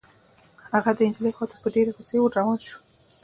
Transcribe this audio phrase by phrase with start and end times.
[0.71, 2.77] هغه د نجلۍ خوا ته په ډېرې غصې ور روان شو.